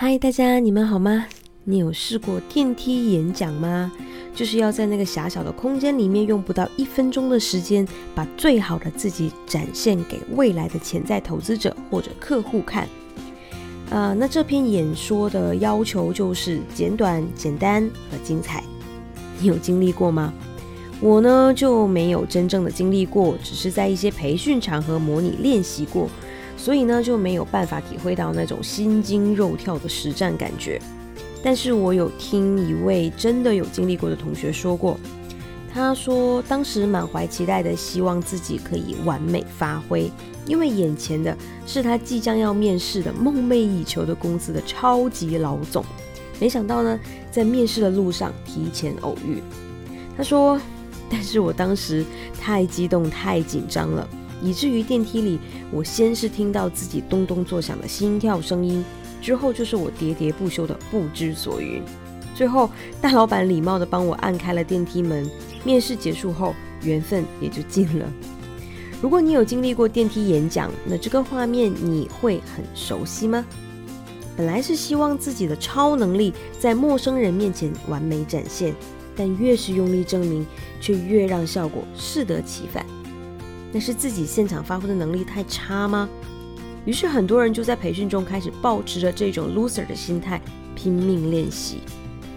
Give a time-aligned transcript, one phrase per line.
[0.00, 1.26] 嗨，大家，你们好吗？
[1.64, 3.90] 你有试过电梯演讲吗？
[4.32, 12.86] 就是要在那个狭小的空间里面，用不到一分钟的时间，把最好的自己展现给未来的潜在投资者或者客户看。
[13.90, 18.62] 呃，那这篇演说的要求就是简短、简单和精彩。
[19.40, 20.32] 你有经历过吗？
[21.00, 26.08] 我呢就没有真正的经历过，只是在一些培训场合模拟练习过。
[26.58, 30.78] 所以呢，就没有办法体会到那种心惊肉跳的实战感觉。
[31.42, 34.98] 但是我有听一位真的有经历过的同学说过，
[35.72, 40.10] 他说当时满怀期待的希望自己可以完美发挥，
[40.46, 45.84] 因为眼前的是他即将要面试的梦寐以求的公司的超级老总。
[46.40, 46.98] 没想到呢，
[47.30, 49.40] 在面试的路上提前偶遇。
[50.16, 50.60] 他说，
[51.08, 52.04] 但是我当时
[52.40, 54.08] 太激动、太紧张了。
[54.42, 55.38] 以至于电梯里，
[55.70, 58.84] 我先是听到自己咚咚作响的心跳声音，
[59.20, 61.82] 之后就是我喋喋不休的不知所云。
[62.34, 62.70] 最后，
[63.00, 65.28] 大老板礼貌地帮我按开了电梯门。
[65.64, 68.06] 面试结束后，缘分也就尽了。
[69.02, 73.44] 如果你有经历过电梯演讲，那这个画面你会很熟悉吗？
[74.36, 78.72] 本来是希望自己的超能力在陌生人面前完美展现，
[79.16, 80.46] 但越是用力证明，
[80.80, 82.86] 却越让效果适得其反。
[83.72, 86.08] 那是自己现场发挥的能力太差吗？
[86.84, 90.40] 于是很多人就在培训中开始保持着这种 loser 的心态，
[90.74, 91.80] 拼命练习。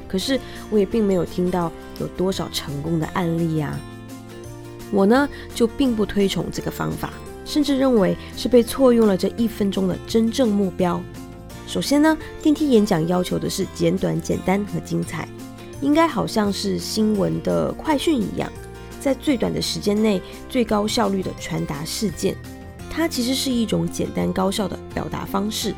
[0.07, 0.37] 可是
[0.69, 3.79] 我也并没有听到有多少成功的案例呀。
[4.91, 7.13] 我呢就并不推崇这个方法，
[7.45, 11.01] 甚至认为是被错用了这一分钟的真正目标。
[11.65, 15.25] 首先呢，电梯演讲要求的是简短、简单和精彩，
[15.79, 18.51] 应该好像是新闻的快讯一样。
[19.01, 22.37] 在最短的时间内，最高效率的传达事件，
[22.89, 25.73] 它其实是一种简单高效的表达方式。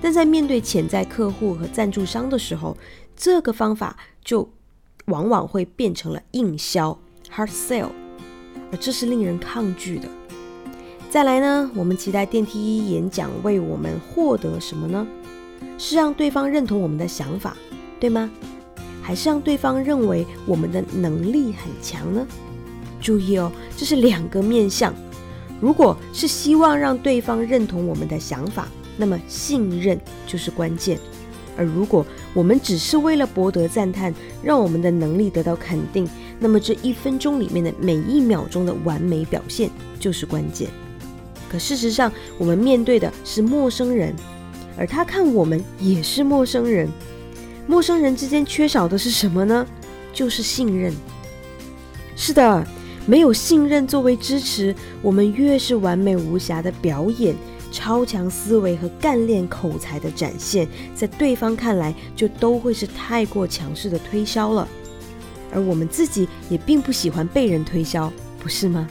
[0.00, 2.76] 但在面对潜在客户和赞助商的时候，
[3.14, 4.48] 这个方法就
[5.06, 6.98] 往往会变成了硬销
[7.30, 7.90] （hard sell），
[8.72, 10.08] 而这是令人抗拒的。
[11.10, 15.06] 再来呢，我们期待电梯演讲为我们获得什么呢？
[15.78, 17.56] 是让对方认同我们的想法，
[18.00, 18.30] 对吗？
[19.06, 22.26] 还是让对方认为我们的能力很强呢？
[23.00, 24.92] 注意哦，这是两个面相。
[25.60, 29.96] 如果是希望让对方认同我们的想法，那么信任
[30.26, 30.98] 就是关键；
[31.56, 34.12] 而如果我们只是为了博得赞叹，
[34.42, 36.08] 让我们的能力得到肯定，
[36.40, 40.68] 那么这一分钟里面的每一秒钟的完美表现就是关键。
[41.48, 44.12] 可事实上，我们面对的是陌生人，
[44.76, 46.88] 而他看我们也是陌生人。
[47.66, 49.66] 陌生人之间缺少的是什么呢？
[50.12, 50.92] 就是信任。
[52.14, 52.66] 是的。
[53.08, 57.36] 没有信任作为支持，我们越是完美无瑕的表演、
[57.70, 64.66] 超强思维和干练口才的展现，在对方看来就都会是太过强势的推销了。
[65.52, 68.88] 而我们自己也并不喜欢被人推销，不是吗？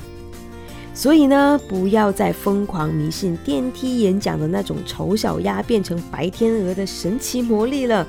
[0.94, 8.08] 所以呢，不要再疯狂迷信电梯演讲的那种丑小鸭变成白天鹅的神奇魔力了，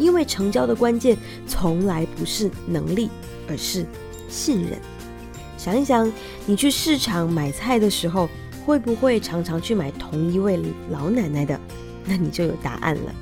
[0.00, 1.16] 因为成交的关键
[1.46, 3.10] 从来不是能力，
[3.48, 3.84] 而是
[4.28, 4.78] 信任。
[5.58, 6.10] 想一想，
[6.46, 8.28] 你去市场买菜的时候，
[8.64, 10.58] 会不会常常去买同一位
[10.90, 11.60] 老奶奶的？
[12.06, 13.14] 那你就有答案了。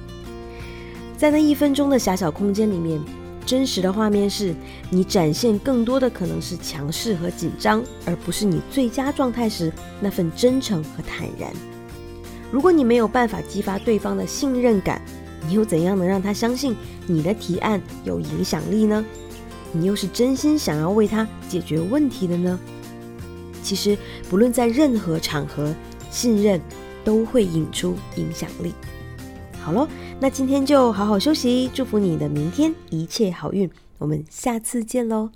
[1.17, 3.00] 在那一分钟的狭小空间里面，
[3.44, 4.55] 真实的画面是
[4.88, 11.50] 你展现更多的可能是强势和紧张，而不是你最佳状态时那份真诚和坦然。
[12.53, 15.03] 如果你没有办法激发对方的信任感，
[15.47, 16.75] 你又怎样能让他相信
[17.06, 19.04] 你的提案有影响力呢？
[19.72, 22.59] 你又是真心想要为他解决问题的呢？
[23.62, 23.97] 其实，
[24.31, 25.75] 不论在任何场合，
[26.10, 26.60] 信任
[27.04, 28.72] 都会引出影响力。
[29.60, 29.87] 好喽，
[30.19, 33.70] 那今天就好好休息，祝福你的明天一切好运。
[33.99, 35.31] 我们下次见喽。